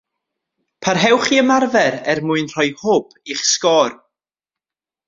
[0.85, 3.97] Parhewch i ymarfer er mwyn rhoi hwb i'ch sgôr